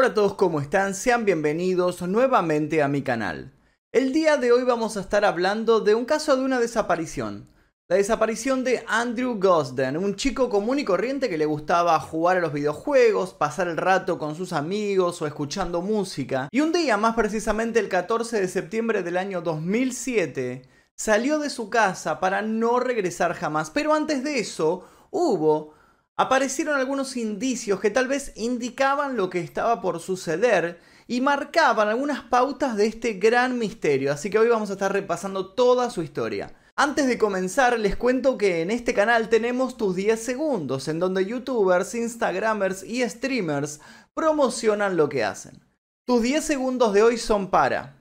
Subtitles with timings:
[0.00, 0.94] Hola a todos, ¿cómo están?
[0.94, 3.52] Sean bienvenidos nuevamente a mi canal.
[3.90, 7.48] El día de hoy vamos a estar hablando de un caso de una desaparición.
[7.88, 12.40] La desaparición de Andrew Gosden, un chico común y corriente que le gustaba jugar a
[12.40, 16.48] los videojuegos, pasar el rato con sus amigos o escuchando música.
[16.52, 20.62] Y un día, más precisamente el 14 de septiembre del año 2007,
[20.94, 23.70] salió de su casa para no regresar jamás.
[23.70, 25.74] Pero antes de eso, hubo
[26.18, 32.22] aparecieron algunos indicios que tal vez indicaban lo que estaba por suceder y marcaban algunas
[32.22, 36.54] pautas de este gran misterio, así que hoy vamos a estar repasando toda su historia.
[36.74, 41.24] Antes de comenzar, les cuento que en este canal tenemos tus 10 segundos, en donde
[41.24, 43.80] youtubers, instagramers y streamers
[44.12, 45.64] promocionan lo que hacen.
[46.04, 47.96] Tus 10 segundos de hoy son para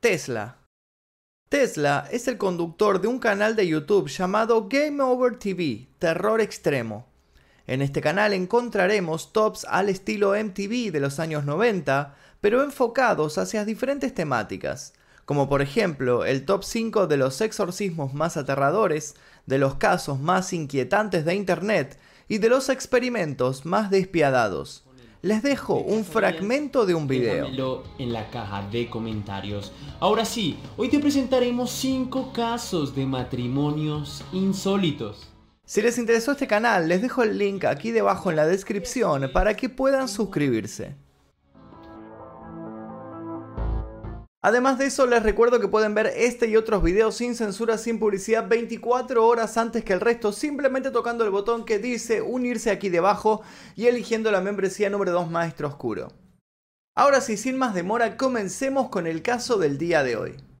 [0.00, 0.58] Tesla.
[1.48, 7.11] Tesla es el conductor de un canal de YouTube llamado Game Over TV, Terror Extremo.
[7.66, 13.64] En este canal encontraremos tops al estilo MTV de los años 90, pero enfocados hacia
[13.64, 14.94] diferentes temáticas
[15.24, 19.14] como por ejemplo el top 5 de los exorcismos más aterradores,
[19.46, 24.84] de los casos más inquietantes de Internet y de los experimentos más despiadados.
[25.22, 27.84] Les dejo un fragmento de un video.
[27.98, 29.72] en la caja de comentarios.
[30.00, 35.31] Ahora sí, hoy te presentaremos 5 casos de matrimonios insólitos.
[35.72, 39.54] Si les interesó este canal, les dejo el link aquí debajo en la descripción para
[39.54, 40.96] que puedan suscribirse.
[44.42, 47.98] Además de eso, les recuerdo que pueden ver este y otros videos sin censura, sin
[47.98, 52.90] publicidad, 24 horas antes que el resto, simplemente tocando el botón que dice unirse aquí
[52.90, 53.40] debajo
[53.74, 56.12] y eligiendo la membresía número 2 Maestro Oscuro.
[56.94, 60.51] Ahora sí, sin más demora, comencemos con el caso del día de hoy.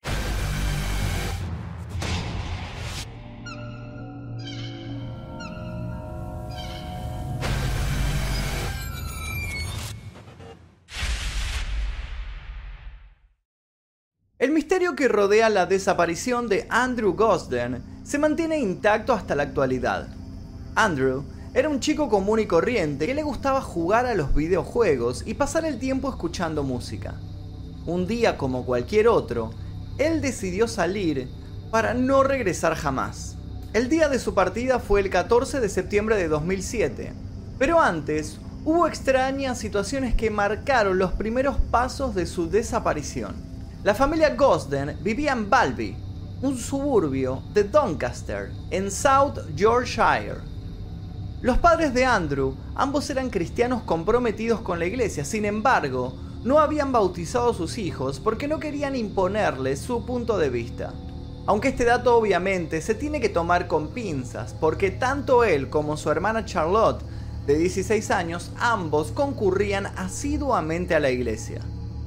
[14.72, 20.08] Misterio que rodea la desaparición de Andrew Gosden se mantiene intacto hasta la actualidad.
[20.74, 25.34] Andrew era un chico común y corriente que le gustaba jugar a los videojuegos y
[25.34, 27.16] pasar el tiempo escuchando música.
[27.84, 29.50] Un día como cualquier otro,
[29.98, 31.28] él decidió salir
[31.70, 33.36] para no regresar jamás.
[33.74, 37.12] El día de su partida fue el 14 de septiembre de 2007,
[37.58, 43.51] pero antes hubo extrañas situaciones que marcaron los primeros pasos de su desaparición.
[43.84, 45.96] La familia Gosden vivía en Balby,
[46.40, 50.36] un suburbio de Doncaster, en South Yorkshire.
[51.40, 56.92] Los padres de Andrew, ambos eran cristianos comprometidos con la iglesia, sin embargo, no habían
[56.92, 60.94] bautizado a sus hijos porque no querían imponerles su punto de vista.
[61.46, 66.08] Aunque este dato obviamente se tiene que tomar con pinzas, porque tanto él como su
[66.08, 67.02] hermana Charlotte,
[67.48, 71.62] de 16 años, ambos concurrían asiduamente a la iglesia.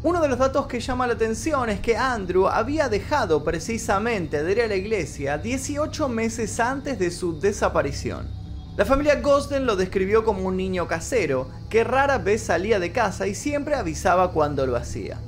[0.05, 4.51] Uno de los datos que llama la atención es que Andrew había dejado precisamente de
[4.51, 8.29] ir a la iglesia 18 meses antes de su desaparición.
[8.77, 13.25] La familia Gosden lo describió como un niño casero, que rara vez salía de casa
[13.25, 15.19] y siempre avisaba cuando lo hacía.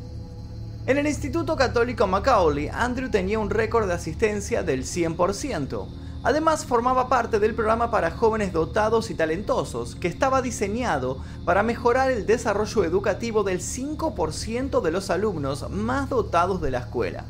[0.86, 5.88] En el Instituto Católico Macaulay, Andrew tenía un récord de asistencia del 100%,
[6.24, 12.12] Además, formaba parte del programa para jóvenes dotados y talentosos, que estaba diseñado para mejorar
[12.12, 17.26] el desarrollo educativo del 5% de los alumnos más dotados de la escuela.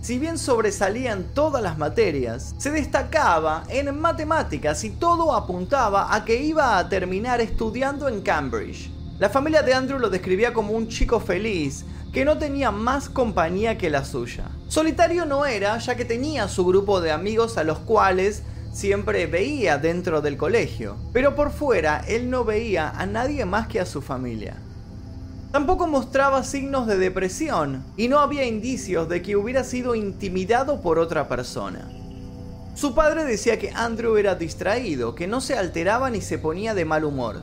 [0.00, 6.42] Si bien sobresalían todas las materias, se destacaba en matemáticas y todo apuntaba a que
[6.42, 8.90] iba a terminar estudiando en Cambridge.
[9.18, 11.84] La familia de Andrew lo describía como un chico feliz,
[12.14, 14.46] que no tenía más compañía que la suya.
[14.70, 19.78] Solitario no era, ya que tenía su grupo de amigos a los cuales siempre veía
[19.78, 24.00] dentro del colegio, pero por fuera él no veía a nadie más que a su
[24.00, 24.54] familia.
[25.50, 31.00] Tampoco mostraba signos de depresión y no había indicios de que hubiera sido intimidado por
[31.00, 31.90] otra persona.
[32.76, 36.84] Su padre decía que Andrew era distraído, que no se alteraba ni se ponía de
[36.84, 37.42] mal humor.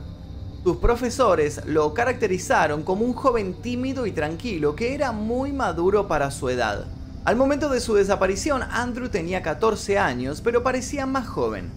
[0.64, 6.30] Sus profesores lo caracterizaron como un joven tímido y tranquilo que era muy maduro para
[6.30, 6.86] su edad.
[7.24, 11.70] Al momento de su desaparición, Andrew tenía 14 años, pero parecía más joven.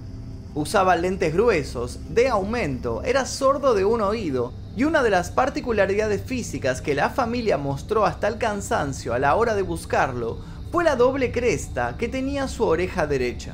[0.53, 6.21] Usaba lentes gruesos, de aumento, era sordo de un oído, y una de las particularidades
[6.21, 10.39] físicas que la familia mostró hasta el cansancio a la hora de buscarlo
[10.71, 13.53] fue la doble cresta que tenía su oreja derecha.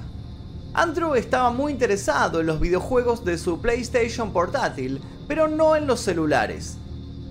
[0.73, 6.01] Andrew estaba muy interesado en los videojuegos de su PlayStation portátil, pero no en los
[6.01, 6.77] celulares.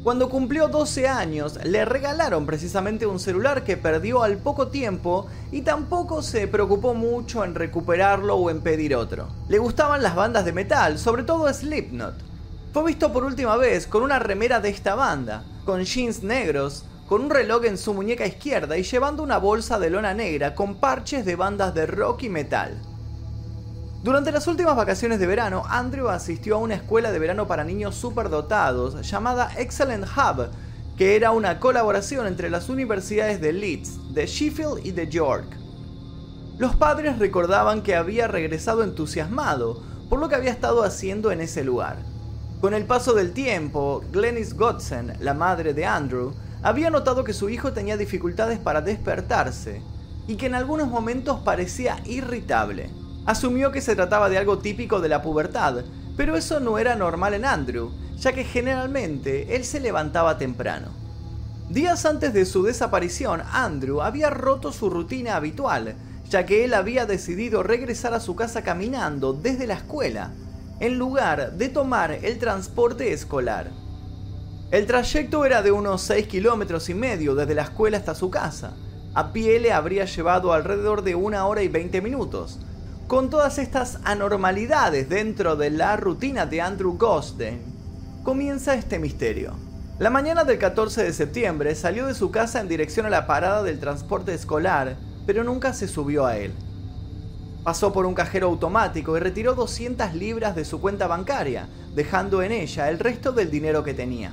[0.02, 5.62] Cuando cumplió 12 años, le regalaron precisamente un celular que perdió al poco tiempo y
[5.62, 9.28] tampoco se preocupó mucho en recuperarlo o en pedir otro.
[9.48, 12.14] Le gustaban las bandas de metal, sobre todo Slipknot.
[12.72, 17.22] fue visto por última vez con una remera de esta banda, con jeans negros, con
[17.22, 21.25] un reloj en su muñeca izquierda y llevando una bolsa de lona negra con parches
[21.25, 22.81] de bandas de rock y metal.
[24.02, 27.94] Durante las últimas vacaciones de verano, Andrew asistió a una escuela de verano para niños
[27.96, 30.48] superdotados llamada Excellent Hub,
[30.96, 35.56] que era una colaboración entre las universidades de Leeds, de Sheffield y de York.
[36.58, 41.64] Los padres recordaban que había regresado entusiasmado por lo que había estado haciendo en ese
[41.64, 41.96] lugar.
[42.60, 46.32] Con el paso del tiempo, Glennis Godsen, la madre de Andrew,
[46.62, 49.82] había notado que su hijo tenía dificultades para despertarse
[50.26, 52.90] y que en algunos momentos parecía irritable.
[53.26, 55.84] Asumió que se trataba de algo típico de la pubertad,
[56.17, 60.88] pero eso no era normal en Andrew, ya que generalmente él se levantaba temprano.
[61.69, 65.96] Días antes de su desaparición, Andrew había roto su rutina habitual,
[66.28, 70.32] ya que él había decidido regresar a su casa caminando desde la escuela,
[70.78, 73.70] en lugar de tomar el transporte escolar.
[74.70, 78.75] El trayecto era de unos 6 kilómetros y medio desde la escuela hasta su casa.
[79.14, 82.61] A pie le habría llevado alrededor de una hora y 20 minutos.
[83.06, 87.62] Con todas estas anormalidades dentro de la rutina de Andrew Gosden,
[88.25, 89.53] comienza este misterio.
[90.00, 93.62] La mañana del 14 de septiembre salió de su casa en dirección a la parada
[93.62, 96.53] del transporte escolar, pero nunca se subió a él.
[97.62, 102.50] Pasó por un cajero automático y retiró 200 libras de su cuenta bancaria, dejando en
[102.50, 104.32] ella el resto del dinero que tenía.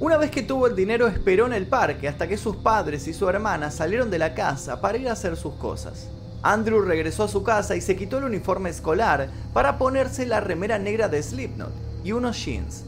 [0.00, 3.12] Una vez que tuvo el dinero esperó en el parque hasta que sus padres y
[3.12, 6.08] su hermana salieron de la casa para ir a hacer sus cosas.
[6.42, 10.78] Andrew regresó a su casa y se quitó el uniforme escolar para ponerse la remera
[10.78, 11.72] negra de Slipknot
[12.02, 12.84] y unos jeans.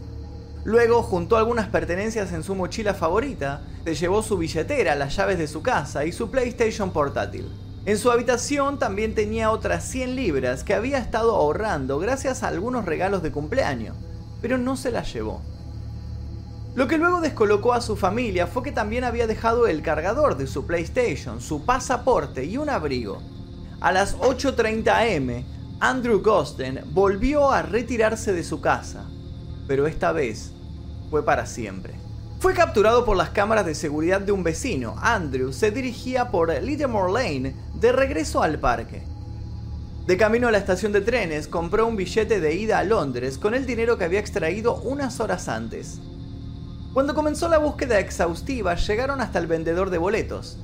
[0.64, 5.48] Luego juntó algunas pertenencias en su mochila favorita, se llevó su billetera, las llaves de
[5.48, 7.50] su casa y su PlayStation portátil.
[7.84, 12.84] En su habitación también tenía otras 100 libras que había estado ahorrando gracias a algunos
[12.84, 13.96] regalos de cumpleaños,
[14.40, 15.42] pero no se las llevó.
[16.76, 20.46] Lo que luego descolocó a su familia fue que también había dejado el cargador de
[20.46, 23.20] su PlayStation, su pasaporte y un abrigo.
[23.82, 25.44] A las 8.30 am,
[25.80, 29.10] Andrew Gosten volvió a retirarse de su casa,
[29.66, 30.52] pero esta vez
[31.10, 31.94] fue para siempre.
[32.38, 34.94] Fue capturado por las cámaras de seguridad de un vecino.
[35.02, 39.02] Andrew se dirigía por Littlemore Lane de regreso al parque.
[40.06, 43.52] De camino a la estación de trenes, compró un billete de ida a Londres con
[43.52, 45.98] el dinero que había extraído unas horas antes.
[46.94, 50.56] Cuando comenzó la búsqueda exhaustiva, llegaron hasta el vendedor de boletos.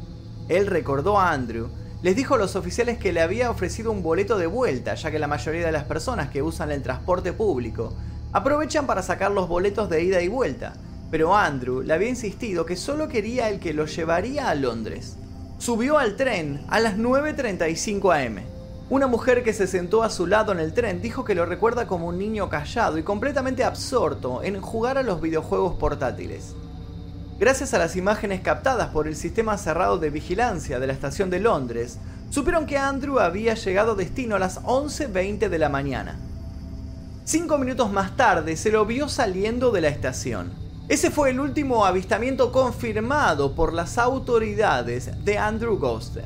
[0.49, 1.69] Él recordó a Andrew,
[2.00, 5.19] les dijo a los oficiales que le había ofrecido un boleto de vuelta, ya que
[5.19, 7.93] la mayoría de las personas que usan el transporte público
[8.33, 10.75] aprovechan para sacar los boletos de ida y vuelta,
[11.11, 15.17] pero Andrew le había insistido que solo quería el que lo llevaría a Londres.
[15.59, 18.44] Subió al tren a las 9.35 am.
[18.91, 21.89] Una mujer que se sentó a su lado en el tren dijo que lo recuerda
[21.89, 26.55] como un niño callado y completamente absorto en jugar a los videojuegos portátiles.
[27.38, 31.38] Gracias a las imágenes captadas por el sistema cerrado de vigilancia de la estación de
[31.38, 31.99] Londres,
[32.31, 36.19] supieron que Andrew había llegado a destino a las 11.20 de la mañana.
[37.25, 40.50] Cinco minutos más tarde se lo vio saliendo de la estación.
[40.88, 46.25] Ese fue el último avistamiento confirmado por las autoridades de Andrew Gosten.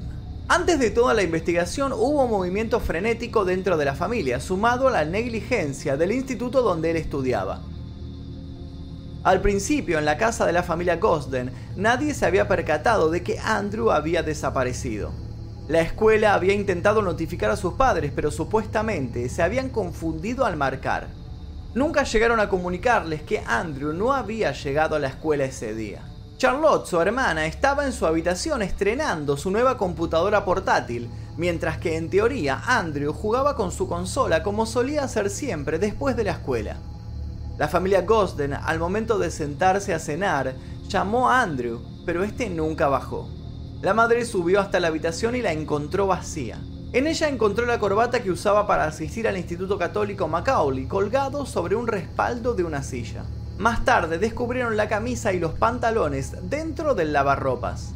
[0.48, 4.92] Antes de toda la investigación hubo un movimiento frenético dentro de la familia, sumado a
[4.92, 7.60] la negligencia del instituto donde él estudiaba.
[9.24, 13.38] Al principio, en la casa de la familia Gosden, nadie se había percatado de que
[13.38, 15.12] Andrew había desaparecido.
[15.68, 21.06] La escuela había intentado notificar a sus padres, pero supuestamente se habían confundido al marcar.
[21.72, 26.02] Nunca llegaron a comunicarles que Andrew no había llegado a la escuela ese día.
[26.36, 32.10] Charlotte, su hermana, estaba en su habitación estrenando su nueva computadora portátil, mientras que en
[32.10, 36.78] teoría Andrew jugaba con su consola como solía hacer siempre después de la escuela.
[37.58, 40.54] La familia Gosden, al momento de sentarse a cenar,
[40.88, 43.28] llamó a Andrew, pero este nunca bajó.
[43.82, 46.58] La madre subió hasta la habitación y la encontró vacía.
[46.92, 51.74] En ella encontró la corbata que usaba para asistir al Instituto Católico Macaulay colgado sobre
[51.74, 53.24] un respaldo de una silla.
[53.58, 57.94] Más tarde descubrieron la camisa y los pantalones dentro del lavarropas.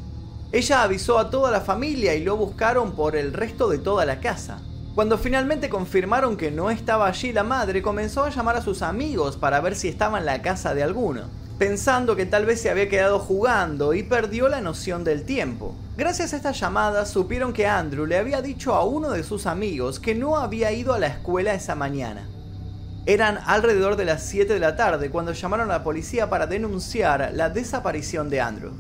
[0.52, 4.20] Ella avisó a toda la familia y lo buscaron por el resto de toda la
[4.20, 4.60] casa.
[4.96, 9.36] Cuando finalmente confirmaron que no estaba allí la madre, comenzó a llamar a sus amigos
[9.36, 12.88] para ver si estaba en la casa de alguno pensando que tal vez se había
[12.88, 15.74] quedado jugando y perdió la noción del tiempo.
[15.96, 19.98] Gracias a estas llamadas supieron que Andrew le había dicho a uno de sus amigos
[19.98, 22.28] que no había ido a la escuela esa mañana.
[23.06, 27.30] Eran alrededor de las 7 de la tarde cuando llamaron a la policía para denunciar
[27.32, 28.72] la desaparición de Andrew.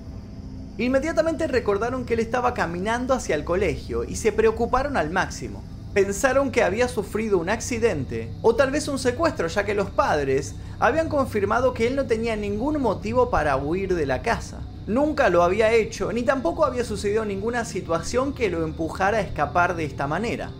[0.76, 5.62] Inmediatamente recordaron que él estaba caminando hacia el colegio y se preocuparon al máximo.
[5.96, 10.54] Pensaron que había sufrido un accidente o tal vez un secuestro, ya que los padres
[10.78, 14.60] habían confirmado que él no tenía ningún motivo para huir de la casa.
[14.86, 19.74] Nunca lo había hecho, ni tampoco había sucedido ninguna situación que lo empujara a escapar
[19.74, 20.50] de esta manera.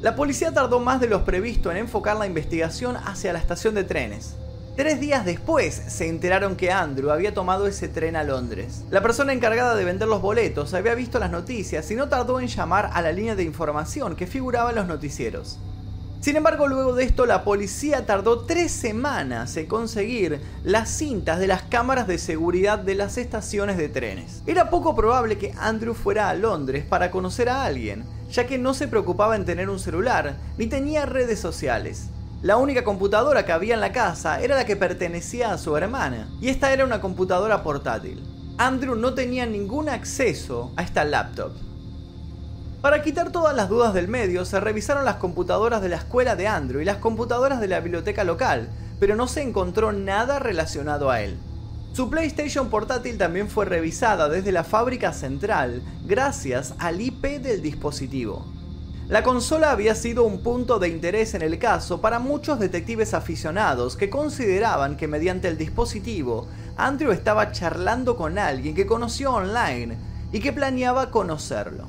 [0.00, 3.82] La policía tardó más de lo previsto en enfocar la investigación hacia la estación de
[3.82, 4.36] trenes.
[4.76, 8.82] Tres días después se enteraron que Andrew había tomado ese tren a Londres.
[8.90, 12.48] La persona encargada de vender los boletos había visto las noticias y no tardó en
[12.48, 15.60] llamar a la línea de información que figuraba en los noticieros.
[16.18, 21.46] Sin embargo, luego de esto, la policía tardó tres semanas en conseguir las cintas de
[21.46, 24.42] las cámaras de seguridad de las estaciones de trenes.
[24.44, 28.74] Era poco probable que Andrew fuera a Londres para conocer a alguien, ya que no
[28.74, 32.08] se preocupaba en tener un celular, ni tenía redes sociales.
[32.44, 36.28] La única computadora que había en la casa era la que pertenecía a su hermana,
[36.42, 38.22] y esta era una computadora portátil.
[38.58, 41.52] Andrew no tenía ningún acceso a esta laptop.
[42.82, 46.46] Para quitar todas las dudas del medio, se revisaron las computadoras de la escuela de
[46.46, 48.68] Andrew y las computadoras de la biblioteca local,
[49.00, 51.38] pero no se encontró nada relacionado a él.
[51.94, 58.53] Su PlayStation portátil también fue revisada desde la fábrica central gracias al IP del dispositivo.
[59.08, 63.96] La consola había sido un punto de interés en el caso para muchos detectives aficionados
[63.96, 69.98] que consideraban que mediante el dispositivo Andrew estaba charlando con alguien que conoció online
[70.32, 71.84] y que planeaba conocerlo.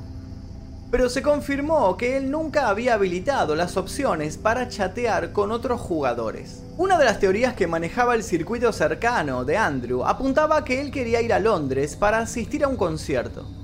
[0.90, 6.64] Pero se confirmó que él nunca había habilitado las opciones para chatear con otros jugadores.
[6.76, 10.90] Una de las teorías que manejaba el circuito cercano de Andrew apuntaba a que él
[10.90, 13.55] quería ir a Londres para asistir a un concierto.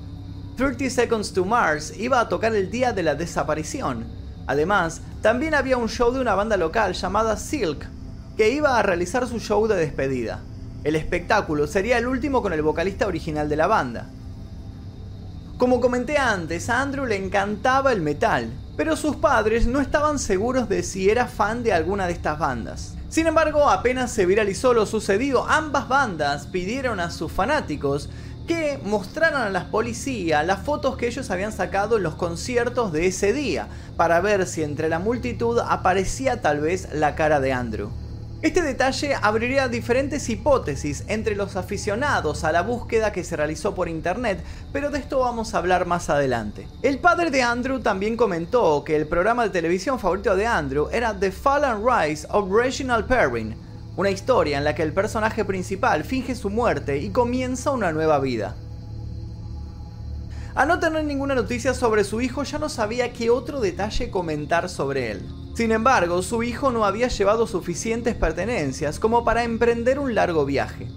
[0.63, 4.05] 30 Seconds to Mars iba a tocar el día de la desaparición.
[4.47, 7.85] Además, también había un show de una banda local llamada Silk,
[8.37, 10.39] que iba a realizar su show de despedida.
[10.85, 14.07] El espectáculo sería el último con el vocalista original de la banda.
[15.59, 20.69] Como comenté antes, a Andrew le encantaba el metal, pero sus padres no estaban seguros
[20.69, 22.95] de si era fan de alguna de estas bandas.
[23.09, 28.09] Sin embargo, apenas se viralizó lo sucedido, ambas bandas pidieron a sus fanáticos
[28.47, 33.07] que mostraran a las policías las fotos que ellos habían sacado en los conciertos de
[33.07, 37.91] ese día, para ver si entre la multitud aparecía tal vez la cara de Andrew.
[38.43, 43.89] Este detalle abriría diferentes hipótesis entre los aficionados a la búsqueda que se realizó por
[43.89, 46.67] internet, pero de esto vamos a hablar más adelante.
[46.83, 51.17] El padre de Andrew también comentó que el programa de televisión favorito de Andrew era
[51.17, 53.55] The Fall and Rise of Reginald Perrin,
[53.97, 58.19] una historia en la que el personaje principal finge su muerte y comienza una nueva
[58.19, 58.57] vida.
[60.55, 64.69] Al no tener ninguna noticia sobre su hijo ya no sabía qué otro detalle comentar
[64.69, 65.27] sobre él.
[65.55, 70.89] Sin embargo, su hijo no había llevado suficientes pertenencias como para emprender un largo viaje.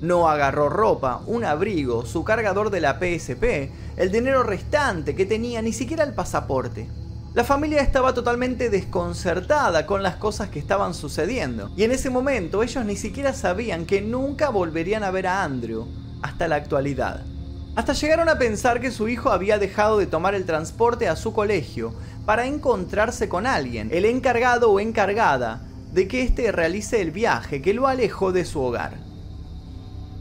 [0.00, 5.60] No agarró ropa, un abrigo, su cargador de la PSP, el dinero restante que tenía,
[5.62, 6.88] ni siquiera el pasaporte.
[7.38, 12.64] La familia estaba totalmente desconcertada con las cosas que estaban sucediendo, y en ese momento
[12.64, 15.86] ellos ni siquiera sabían que nunca volverían a ver a Andrew
[16.20, 17.20] hasta la actualidad.
[17.76, 21.32] Hasta llegaron a pensar que su hijo había dejado de tomar el transporte a su
[21.32, 21.94] colegio
[22.26, 27.72] para encontrarse con alguien, el encargado o encargada de que éste realice el viaje que
[27.72, 28.96] lo alejó de su hogar.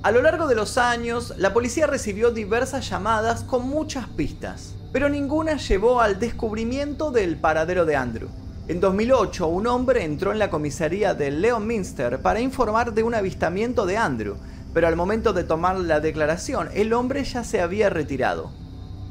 [0.03, 5.09] A lo largo de los años, la policía recibió diversas llamadas con muchas pistas pero
[5.09, 8.29] ninguna llevó al descubrimiento del paradero de Andrew.
[8.67, 13.85] En 2008, un hombre entró en la comisaría de Leominster para informar de un avistamiento
[13.85, 14.35] de Andrew,
[14.73, 18.51] pero al momento de tomar la declaración, el hombre ya se había retirado.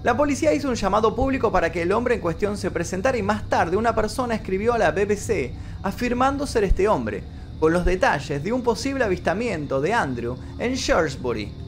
[0.02, 3.22] La policía hizo un llamado público para que el hombre en cuestión se presentara y
[3.22, 5.52] más tarde una persona escribió a la BBC
[5.82, 7.24] afirmando ser este hombre,
[7.58, 11.65] con los detalles de un posible avistamiento de Andrew en Shrewsbury,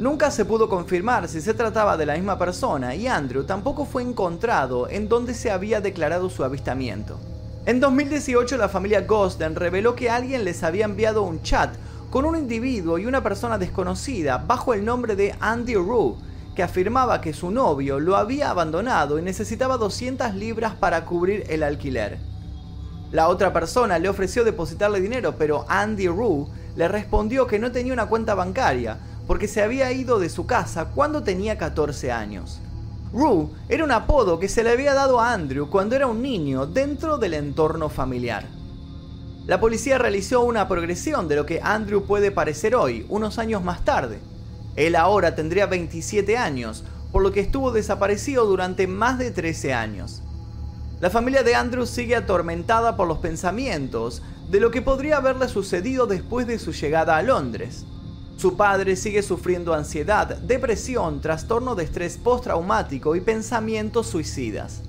[0.00, 4.02] Nunca se pudo confirmar si se trataba de la misma persona y Andrew tampoco fue
[4.02, 7.20] encontrado en donde se había declarado su avistamiento.
[7.66, 11.74] En 2018 la familia Gosden reveló que alguien les había enviado un chat
[12.08, 16.14] con un individuo y una persona desconocida bajo el nombre de Andy Rue,
[16.56, 21.62] que afirmaba que su novio lo había abandonado y necesitaba 200 libras para cubrir el
[21.62, 22.18] alquiler.
[23.12, 27.92] La otra persona le ofreció depositarle dinero, pero Andy Rue le respondió que no tenía
[27.92, 32.60] una cuenta bancaria, porque se había ido de su casa cuando tenía 14 años.
[33.12, 36.66] Rue era un apodo que se le había dado a Andrew cuando era un niño
[36.66, 38.46] dentro del entorno familiar.
[39.46, 43.84] La policía realizó una progresión de lo que Andrew puede parecer hoy, unos años más
[43.84, 44.20] tarde.
[44.76, 50.22] Él ahora tendría 27 años, por lo que estuvo desaparecido durante más de 13 años.
[51.00, 56.06] La familia de Andrew sigue atormentada por los pensamientos de lo que podría haberle sucedido
[56.06, 57.86] después de su llegada a Londres.
[58.40, 64.80] Su padre sigue sufriendo ansiedad, depresión, trastorno de estrés postraumático y pensamientos suicidas.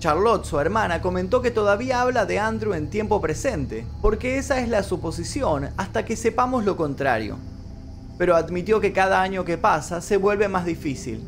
[0.00, 4.68] Charlotte, su hermana, comentó que todavía habla de Andrew en tiempo presente, porque esa es
[4.68, 7.38] la suposición hasta que sepamos lo contrario.
[8.18, 11.22] Pero admitió que cada año que pasa se vuelve más difícil.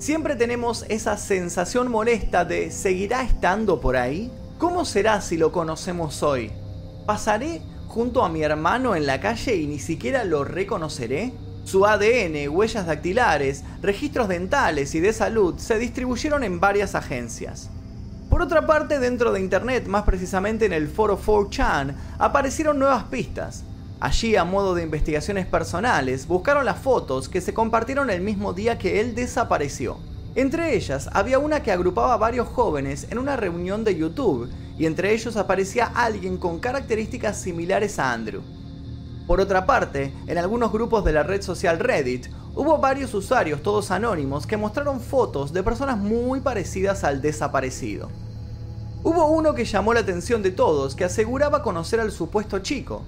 [0.00, 4.32] Siempre tenemos esa sensación molesta de ¿seguirá estando por ahí?
[4.58, 6.50] ¿Cómo será si lo conocemos hoy?
[7.06, 11.32] ¿Pasaré junto a mi hermano en la calle y ni siquiera lo reconoceré?
[11.64, 17.68] Su ADN, huellas dactilares, registros dentales y de salud se distribuyeron en varias agencias.
[18.28, 23.64] Por otra parte, dentro de Internet, más precisamente en el foro 4chan, aparecieron nuevas pistas.
[23.98, 28.78] Allí, a modo de investigaciones personales, buscaron las fotos que se compartieron el mismo día
[28.78, 29.98] que él desapareció.
[30.36, 34.48] Entre ellas, había una que agrupaba a varios jóvenes en una reunión de YouTube,
[34.80, 38.40] y entre ellos aparecía alguien con características similares a Andrew.
[39.26, 43.90] Por otra parte, en algunos grupos de la red social Reddit, hubo varios usuarios, todos
[43.90, 48.08] anónimos, que mostraron fotos de personas muy parecidas al desaparecido.
[49.02, 53.02] Hubo uno que llamó la atención de todos, que aseguraba conocer al supuesto chico,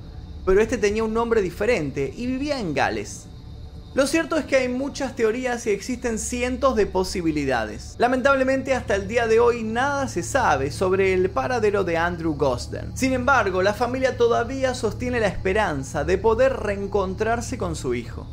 [0.45, 3.29] pero este tenía un nombre diferente y vivía en Gales.
[3.94, 7.94] Lo cierto es que hay muchas teorías y existen cientos de posibilidades.
[7.99, 12.96] Lamentablemente hasta el día de hoy nada se sabe sobre el paradero de Andrew Gosden.
[12.96, 18.26] Sin embargo, la familia todavía sostiene la esperanza de poder reencontrarse con su hijo.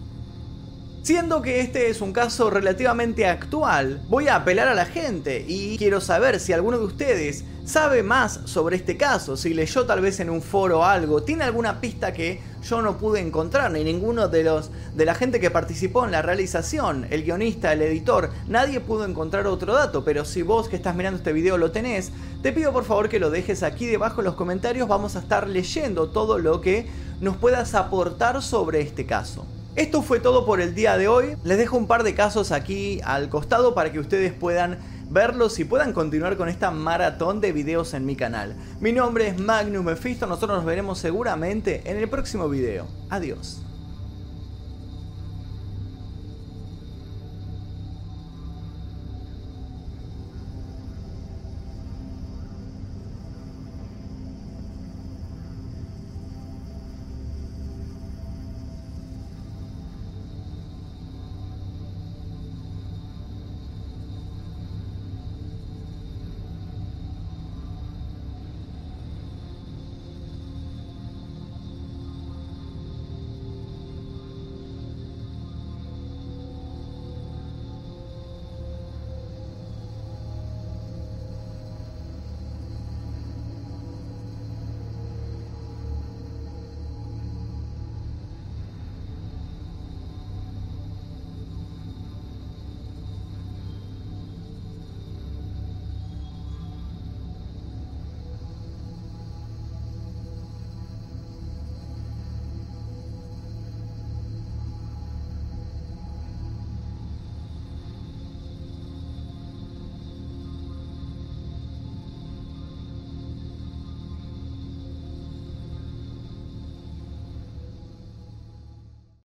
[1.01, 5.77] Siendo que este es un caso relativamente actual, voy a apelar a la gente y
[5.77, 10.19] quiero saber si alguno de ustedes sabe más sobre este caso, si leyó tal vez
[10.19, 14.43] en un foro algo, tiene alguna pista que yo no pude encontrar, ni ninguno de
[14.43, 19.05] los de la gente que participó en la realización, el guionista, el editor, nadie pudo
[19.05, 22.11] encontrar otro dato, pero si vos que estás mirando este video lo tenés,
[22.41, 25.47] te pido por favor que lo dejes aquí debajo en los comentarios, vamos a estar
[25.47, 26.87] leyendo todo lo que
[27.21, 29.45] nos puedas aportar sobre este caso.
[29.75, 31.37] Esto fue todo por el día de hoy.
[31.43, 35.65] Les dejo un par de casos aquí al costado para que ustedes puedan verlos y
[35.65, 38.55] puedan continuar con esta maratón de videos en mi canal.
[38.79, 42.87] Mi nombre es Magnum Mephisto, nosotros nos veremos seguramente en el próximo video.
[43.09, 43.68] Adiós.